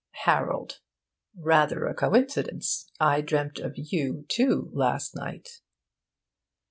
[0.25, 0.79] Harold:
[1.37, 2.89] Rather a coincidence.
[2.99, 5.61] I dreamt of you, too, last night.'